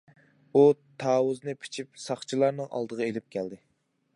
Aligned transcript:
ئۇ 0.53 0.61
تاۋۇزنى 1.03 1.55
پىچىپ، 1.65 2.01
ساقچىلارنىڭ 2.05 2.71
ئالدىغا 2.79 3.07
ئېلىپ 3.11 3.29
كەلدى. 3.37 3.63